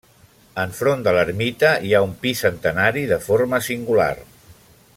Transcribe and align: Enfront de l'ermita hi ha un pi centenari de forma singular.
Enfront 0.61 1.03
de 1.07 1.11
l'ermita 1.17 1.73
hi 1.89 1.93
ha 1.97 2.01
un 2.07 2.15
pi 2.23 2.33
centenari 2.41 3.05
de 3.13 3.21
forma 3.27 3.61
singular. 3.69 4.13